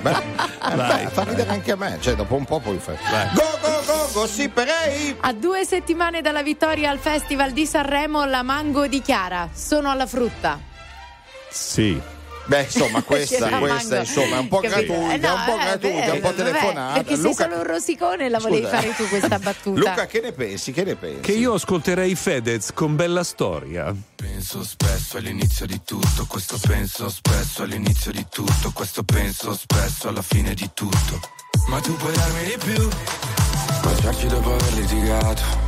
[0.00, 0.16] Beh,
[0.74, 2.96] beh, fa ridere anche a me, cioè dopo un po' poi fai.
[3.34, 5.14] Go, go, go, go, sì, perei!
[5.20, 10.58] A due settimane dalla vittoria al Festival di Sanremo, la mango dichiara: Sono alla frutta.
[11.50, 12.00] Sì.
[12.48, 14.92] Beh, insomma, questa, questa insomma, è un po' Capito?
[14.94, 16.92] gratuita, Eh, no, un po' eh, gratuita, beh, un po' telefonata.
[16.94, 18.76] Perché sei Luca, solo un rosicone la volevi Scusa.
[18.76, 19.78] fare tu questa battuta.
[19.78, 20.72] Luca, che ne pensi?
[20.72, 21.20] Che ne pensi?
[21.20, 23.94] Che io ascolterei Fedez con bella storia.
[24.16, 30.22] Penso spesso all'inizio di tutto, questo penso spesso all'inizio di tutto, questo penso spesso alla
[30.22, 31.20] fine di tutto.
[31.68, 32.88] Ma tu puoi darmi di più,
[33.82, 35.67] baciarci dopo aver litigato.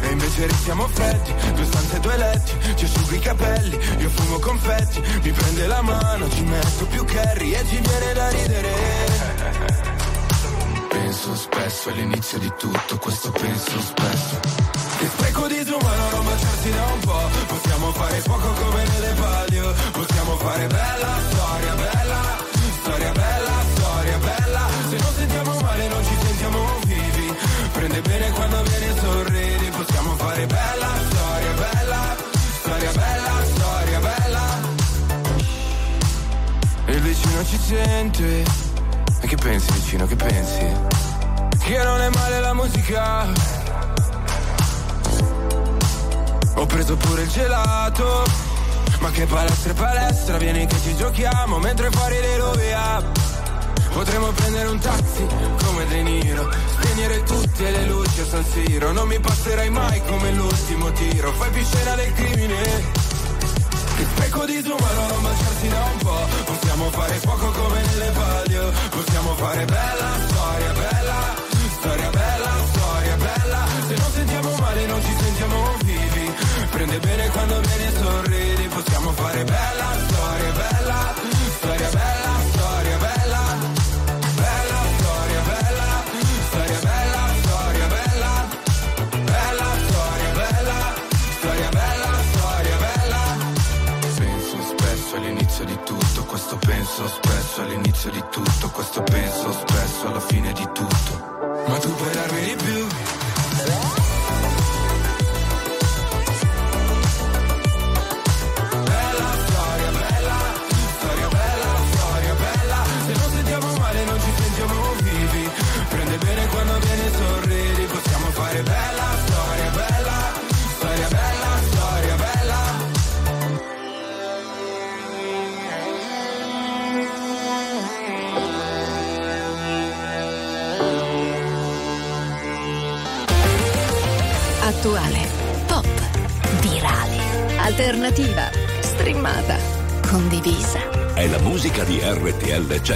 [0.00, 5.00] E invece restiamo freddi Due stanze, due letti Ci asciughi i capelli Io fumo confetti
[5.22, 8.70] Mi prende la mano Ci metto più curry E ci viene da ridere.
[10.88, 14.40] Penso spesso all'inizio di tutto Questo penso spesso.
[14.98, 20.36] Che spreco disumano non baciarsi da un po' Possiamo fare fuoco come nelle palio Possiamo
[20.36, 21.31] fare bella
[37.42, 38.44] Vicino ci sente
[39.20, 40.64] E che pensi vicino, che pensi?
[41.58, 43.26] Che non è male la musica.
[46.54, 48.24] Ho preso pure il gelato.
[49.00, 53.02] Ma che palestra palestra Vieni che ci giochiamo Mentre fuori le rovia
[53.92, 55.26] Potremmo prendere un taxi
[55.64, 56.48] come De Niro.
[56.78, 58.92] Spegnere tutte le luci a San Siro.
[58.92, 61.32] Non mi passerai mai come l'ultimo tiro.
[61.32, 62.62] Fai più scena del crimine.
[63.96, 66.51] Che spreco disumano non baciarsi da un po'
[66.82, 70.81] Possiamo fare fuoco come nelle palio Possiamo fare bella Storia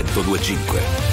[0.05, 1.05] 1025.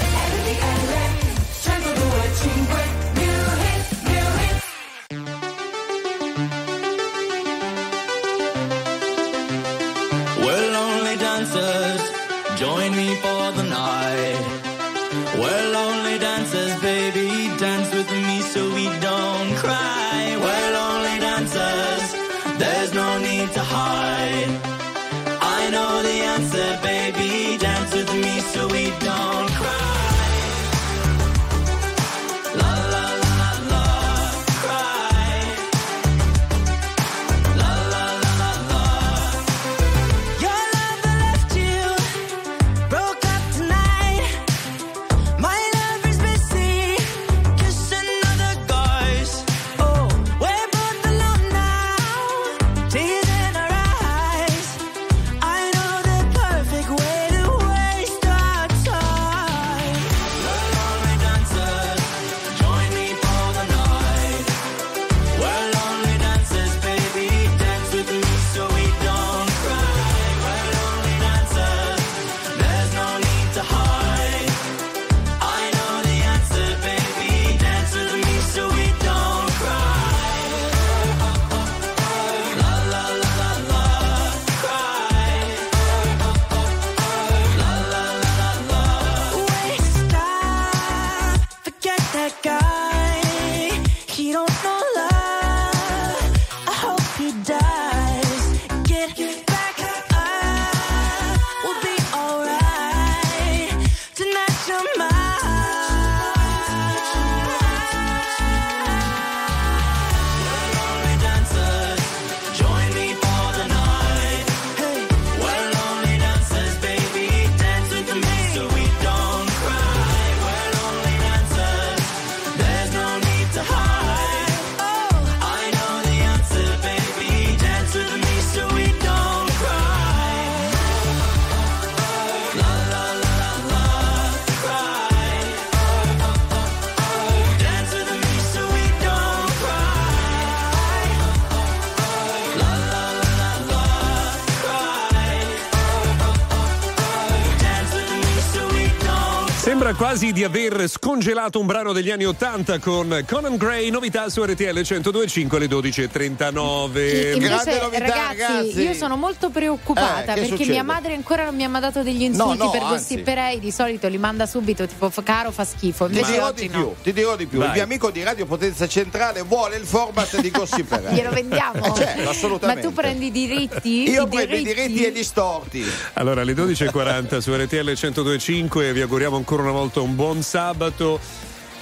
[150.14, 154.70] Quasi di aver scongelato un brano degli anni 80 con Conan Gray, novità su RTL
[154.72, 157.34] 1025 alle 12.39.
[157.34, 160.70] Invece, ragazzi, io sono molto preoccupata Eh, perché succede?
[160.70, 163.58] mia madre ancora non mi ha mandato degli insulti No, no, per gossiperei.
[163.58, 166.06] Di solito li manda subito, tipo "F- caro fa schifo.
[166.06, 166.78] Ti dirò oggi di no.
[166.78, 167.58] più, ti dirò di più.
[167.58, 167.66] Vai.
[167.66, 171.84] Il mio amico di Radio Potenza Centrale vuole il format di Gossip Glielo vendiamo?
[171.86, 172.82] Eh, certo, Ma assolutamente.
[172.82, 174.08] tu prendi i diritti?
[174.10, 175.84] Io I prendo i diritti e gli storti.
[176.12, 181.18] Allora, alle 12.40 su RTL 1025 vi auguriamo ancora una volta un buon sabato.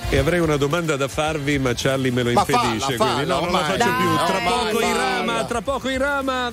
[0.09, 2.97] E avrei una domanda da farvi, ma Charlie me lo Ma impedisce.
[2.97, 4.15] falla, quindi no, falla, non la faccio più.
[4.15, 5.16] Dai, Tra ormai, poco in falla.
[5.16, 6.53] rama, tra poco in rama.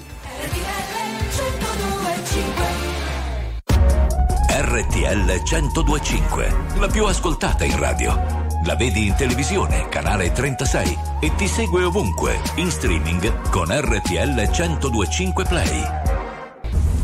[4.52, 8.48] RTL 1025, la più ascoltata in radio.
[8.66, 15.46] La vedi in televisione, canale 36 e ti segue ovunque, in streaming con RTL 1025
[15.46, 15.82] Play.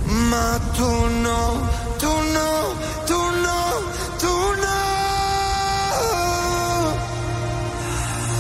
[0.06, 1.68] Ma tu no,
[1.98, 2.76] tu no,
[3.06, 3.35] tu no,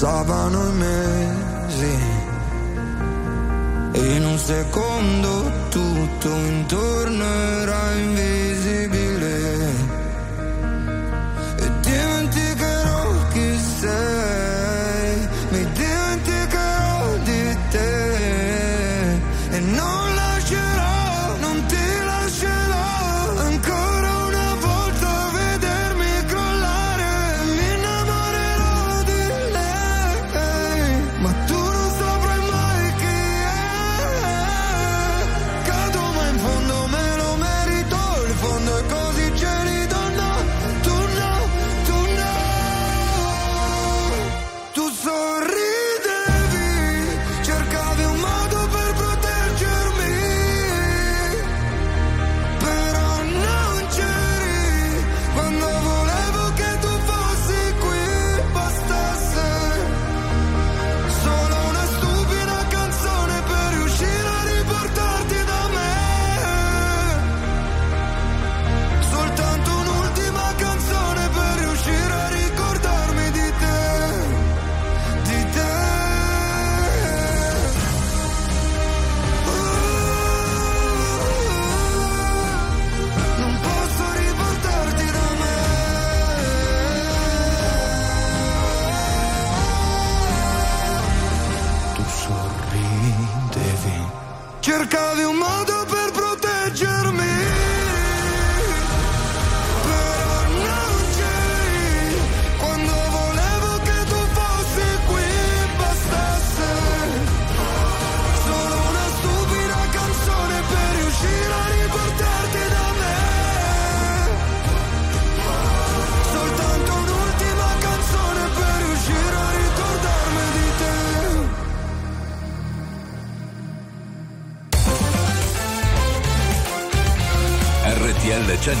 [0.00, 1.98] passavano i mesi.
[3.92, 9.34] E in un secondo tutto intorno era invisibile
[11.58, 15.28] e dimenticherò chi sei,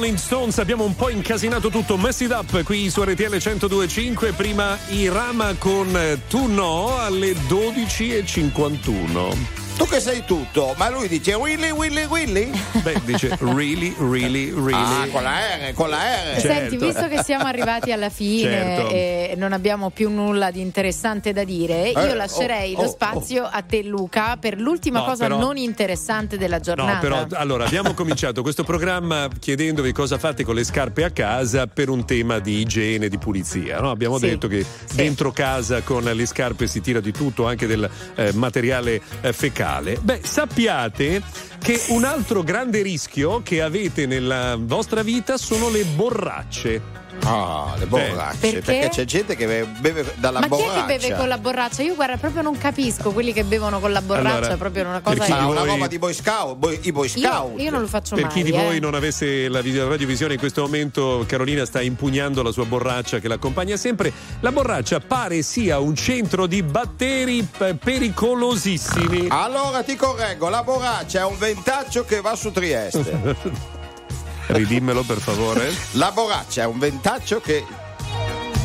[0.00, 1.98] Rolling Stones, abbiamo un po' incasinato tutto.
[1.98, 4.32] Mess up qui su RTL 1025.
[4.32, 5.94] Prima Irama con
[6.26, 9.69] Tu no alle 12.51.
[9.80, 12.50] Tu che sei tutto, ma lui dice Willy, Willy, Willy?
[12.82, 14.72] Beh, dice really, really, really.
[14.74, 16.38] Ah, con la R, con la R.
[16.38, 18.88] Senti, visto che siamo arrivati alla fine Certo.
[18.90, 22.90] e non abbiamo più nulla di interessante da dire, Eh, io lascerei oh, lo oh,
[22.90, 26.92] spazio a te, Luca, per l'ultima No, cosa però- non interessante della giornata.
[26.92, 31.66] No, però allora abbiamo cominciato questo programma chiedendovi cosa fate con le scarpe a casa
[31.66, 33.80] per un tema di igiene, di pulizia.
[33.80, 33.88] no?
[33.90, 34.62] Abbiamo Sì, detto che
[34.92, 39.68] dentro casa con le scarpe si tira di tutto, anche del eh, materiale eh, fecale.
[40.00, 41.22] Beh, sappiate
[41.60, 46.99] che un altro grande rischio che avete nella vostra vita sono le borracce.
[47.24, 48.38] Ah, le borracce.
[48.38, 48.60] Perché?
[48.60, 50.86] Perché c'è gente che beve- dalla Ma chi è borraccia.
[50.86, 51.82] che beve con la borraccia?
[51.82, 55.00] Io guarda, proprio non capisco quelli che bevono con la borraccia, Allora, è proprio una
[55.00, 57.28] cosa per chi Ma di una voi- roba di Boy Scout, boy- i Boy io,
[57.28, 57.60] Scout.
[57.60, 58.32] io non lo faccio Per mai.
[58.32, 58.62] chi di eh.
[58.62, 63.28] voi non avesse la radiovisione in questo momento, Carolina sta impugnando la sua borraccia che
[63.28, 64.12] l'accompagna sempre.
[64.40, 67.46] La borraccia pare sia un centro di batteri
[67.78, 69.26] pericolosissimi.
[69.28, 73.78] Allora ti correggo, la borraccia è un ventaccio che va su Trieste.
[74.52, 75.72] Ridimmelo per favore.
[75.92, 77.64] La borraccia è un ventaccio che.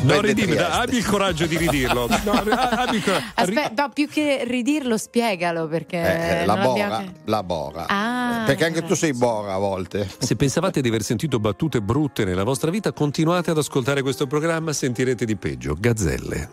[0.03, 2.07] No, ridimmi, abbi il coraggio di ridirlo.
[2.25, 3.23] No, abbi il coraggio.
[3.33, 6.41] Aspetta, no, più che ridirlo, spiegalo perché.
[6.41, 7.85] Eh, la non bora, abbiamo- la bora.
[7.87, 8.43] Ah.
[8.45, 10.07] Perché anche tu sei bora a volte.
[10.19, 14.73] Se pensavate di aver sentito battute brutte nella vostra vita, continuate ad ascoltare questo programma,
[14.73, 15.75] sentirete di peggio.
[15.79, 16.49] Gazzelle.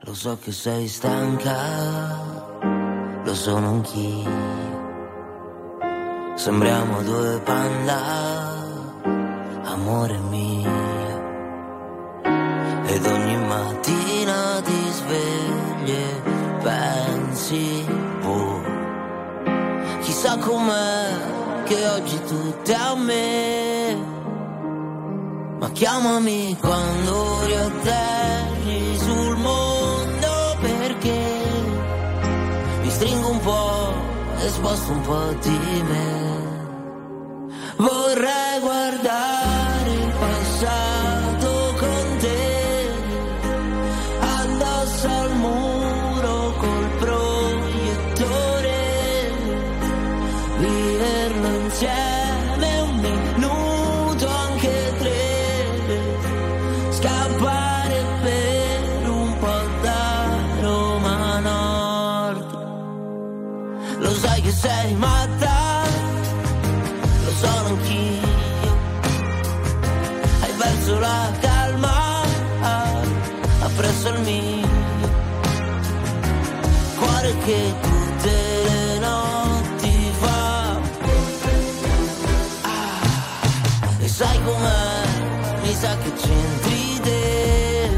[0.00, 1.54] Lo so che sei stanca,
[3.24, 4.64] lo sono anch'io.
[6.36, 8.45] Sembriamo due panda,
[9.66, 10.94] amore mio.
[12.86, 16.22] Ed ogni mattina ti svegli e
[16.62, 17.86] pensi,
[18.22, 18.62] oh,
[20.00, 24.14] chissà com'è che oggi tutto è a me.
[25.58, 31.20] Ma chiamami quando riatterri sul mondo perché
[32.82, 33.92] mi stringo un po'
[34.38, 36.34] e sposto un po' di me.
[37.76, 39.45] Vorrei guardare
[64.46, 65.82] che sei matta,
[67.24, 68.74] lo sono anch'io.
[70.40, 72.22] Hai perso la calma,
[73.62, 74.68] appresso il mio.
[76.96, 78.34] Cuore che tutte
[78.68, 80.80] le notti fa.
[82.62, 83.00] Ah,
[83.98, 85.04] e sai com'è?
[85.62, 87.90] Mi sa che c'entri te.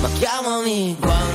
[0.00, 1.25] Ma chiamami quando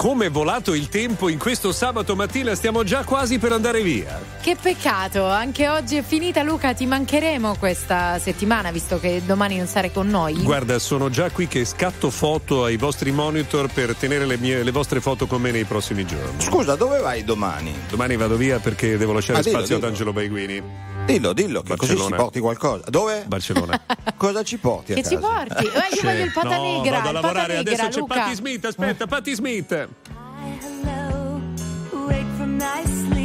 [0.00, 4.18] come è volato il tempo in questo sabato mattina, stiamo già quasi per andare via.
[4.40, 9.66] Che peccato, anche oggi è finita Luca, ti mancheremo questa settimana visto che domani non
[9.66, 10.42] sarai con noi.
[10.42, 14.70] Guarda, sono già qui che scatto foto ai vostri monitor per tenere le, mie- le
[14.70, 16.40] vostre foto con me nei prossimi giorni.
[16.40, 17.74] Scusa, dove vai domani?
[17.90, 19.86] Domani vado via perché devo lasciare Ah, dillo, spazio dillo.
[19.86, 20.62] ad Angelo Baiguini.
[21.12, 22.16] Dillo, dillo, che così Barcellona.
[22.16, 22.84] ci porti qualcosa.
[22.88, 23.24] Dove?
[23.26, 23.80] Barcellona.
[24.16, 25.64] Cosa ci porti a Che ci porti?
[25.64, 26.96] Eh, io voglio il pata no, negra.
[27.00, 28.14] vado a il lavorare, pata negra, adesso c'è Luca.
[28.14, 29.88] Patti Smith, aspetta, Patti Smith.
[31.92, 33.19] Wake from night sleep.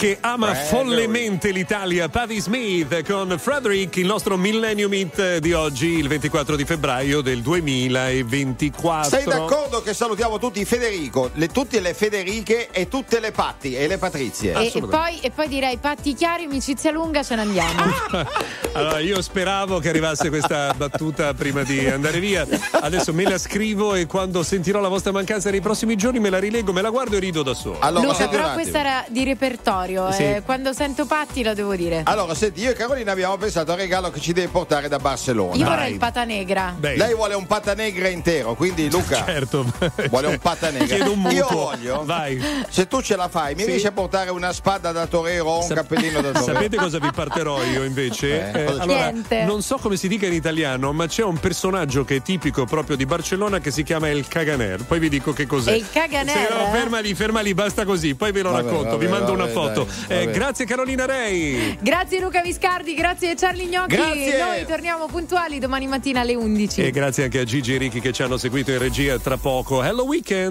[0.00, 0.68] Che ama Frederick.
[0.70, 6.64] follemente l'Italia, Patti Smith con Frederick, il nostro Millennium Hit di oggi, il 24 di
[6.64, 9.10] febbraio del 2024.
[9.10, 13.86] Sei d'accordo che salutiamo tutti Federico, le- tutte le Federiche e tutte le Patti e
[13.86, 14.54] le Patrizie?
[14.54, 17.82] E, e poi, e poi direi patti chiari, amicizia lunga, ce ne andiamo.
[18.72, 22.46] Allora, io speravo che arrivasse questa battuta prima di andare via.
[22.70, 26.38] Adesso me la scrivo e quando sentirò la vostra mancanza nei prossimi giorni me la
[26.38, 27.78] rilego, me la guardo e rido da solo.
[27.80, 30.12] Allora, Luca, però questa era di repertorio.
[30.12, 30.22] Sì.
[30.22, 32.02] eh, quando sento patti lo devo dire.
[32.04, 35.56] Allora, senti, io e Carolina abbiamo pensato al regalo che ci deve portare da Barcellona.
[35.56, 36.72] Io vorrei il pata negra.
[36.78, 39.66] Beh, Lei vuole un pata negra intero, quindi Luca certo.
[40.08, 40.86] vuole un pata negra.
[40.86, 41.36] Chiedo un mutuo.
[41.36, 42.40] Io voglio, Vai.
[42.68, 43.66] se tu ce la fai, mi Sì.
[43.70, 46.52] riesci a portare una spada da torero o un Sap- cappellino da torero?
[46.54, 48.52] Sapete cosa vi parterò io invece?
[48.52, 49.44] Eh, cosa allora, Niente.
[49.44, 52.96] non so come si dica in italiano, ma c'è un personaggio che è tipico proprio
[52.96, 54.84] di Barcellona che si chiama El Caganer.
[54.84, 55.72] Poi vi dico che cos'è.
[55.72, 56.34] E il Caganer?
[56.48, 58.14] Se no, ferma lì, ferma lì, basta così.
[58.14, 59.86] Poi ve lo Vabbè, racconto, vabbè, vi mando vabbè, una foto.
[60.08, 61.78] dai, Eh, grazie Carolina Rei.
[61.80, 63.96] Grazie Luca Viscardi, grazie Charlie Gnocchi.
[63.96, 64.38] Grazie.
[64.38, 66.82] Noi torniamo puntuali domani mattina alle 11.
[66.82, 69.82] E grazie anche a Gigi e Ricky che ci hanno seguito in regia tra poco.
[69.82, 70.48] Hello Weekend!